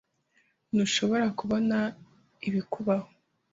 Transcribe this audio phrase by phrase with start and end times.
[0.73, 1.77] Ntushobora kubona
[2.47, 3.07] ibikubaho?